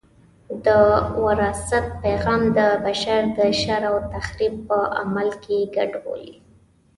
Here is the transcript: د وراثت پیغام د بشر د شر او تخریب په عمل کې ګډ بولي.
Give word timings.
د 0.65 0.67
وراثت 1.25 1.85
پیغام 2.03 2.41
د 2.57 2.59
بشر 2.85 3.21
د 3.37 3.39
شر 3.61 3.83
او 3.91 3.95
تخریب 4.13 4.53
په 4.67 4.77
عمل 4.99 5.29
کې 5.43 5.57
ګډ 5.75 5.91
بولي. 6.03 6.35